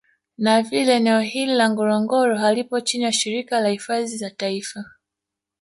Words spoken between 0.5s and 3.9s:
vile eneo hili la Ngorongoro halipo chini ya shirika la